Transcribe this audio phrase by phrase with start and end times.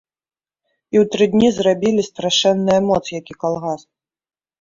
[0.95, 3.81] І ў тры дні зрабілі страшэнная моц які калгас!